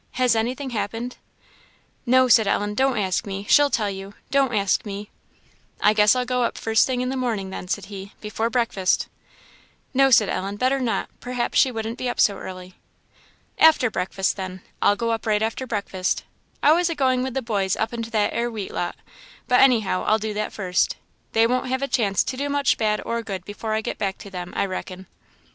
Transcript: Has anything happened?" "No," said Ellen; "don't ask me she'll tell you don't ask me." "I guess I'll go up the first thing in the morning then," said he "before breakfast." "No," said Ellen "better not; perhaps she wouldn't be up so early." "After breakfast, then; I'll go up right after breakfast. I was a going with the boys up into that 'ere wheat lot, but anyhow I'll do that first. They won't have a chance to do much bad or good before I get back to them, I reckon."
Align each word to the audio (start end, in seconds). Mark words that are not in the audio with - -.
Has 0.13 0.35
anything 0.35 0.71
happened?" 0.71 1.17
"No," 2.07 2.27
said 2.27 2.47
Ellen; 2.47 2.73
"don't 2.73 2.97
ask 2.97 3.27
me 3.27 3.45
she'll 3.47 3.69
tell 3.69 3.87
you 3.91 4.15
don't 4.31 4.51
ask 4.51 4.83
me." 4.83 5.11
"I 5.79 5.93
guess 5.93 6.15
I'll 6.15 6.25
go 6.25 6.41
up 6.41 6.55
the 6.55 6.61
first 6.61 6.87
thing 6.87 7.01
in 7.01 7.09
the 7.09 7.15
morning 7.15 7.51
then," 7.51 7.67
said 7.67 7.85
he 7.85 8.13
"before 8.19 8.49
breakfast." 8.49 9.09
"No," 9.93 10.09
said 10.09 10.27
Ellen 10.27 10.55
"better 10.55 10.79
not; 10.79 11.07
perhaps 11.19 11.59
she 11.59 11.71
wouldn't 11.71 11.99
be 11.99 12.09
up 12.09 12.19
so 12.19 12.37
early." 12.37 12.73
"After 13.59 13.91
breakfast, 13.91 14.37
then; 14.37 14.63
I'll 14.81 14.95
go 14.95 15.11
up 15.11 15.27
right 15.27 15.43
after 15.43 15.67
breakfast. 15.67 16.23
I 16.63 16.71
was 16.71 16.89
a 16.89 16.95
going 16.95 17.21
with 17.21 17.35
the 17.35 17.43
boys 17.43 17.75
up 17.75 17.93
into 17.93 18.09
that 18.09 18.33
'ere 18.33 18.49
wheat 18.49 18.73
lot, 18.73 18.95
but 19.47 19.59
anyhow 19.59 20.03
I'll 20.07 20.17
do 20.17 20.33
that 20.33 20.51
first. 20.51 20.95
They 21.33 21.45
won't 21.45 21.67
have 21.69 21.83
a 21.83 21.87
chance 21.87 22.23
to 22.23 22.35
do 22.35 22.49
much 22.49 22.75
bad 22.79 23.03
or 23.05 23.21
good 23.21 23.45
before 23.45 23.75
I 23.75 23.81
get 23.81 23.99
back 23.99 24.17
to 24.17 24.31
them, 24.31 24.51
I 24.57 24.65
reckon." 24.65 25.05